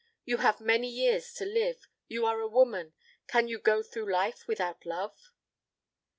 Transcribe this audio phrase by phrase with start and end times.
[0.25, 1.87] You have many years to live.
[2.07, 2.93] You are a woman.
[3.27, 5.29] Can you go through life without love?"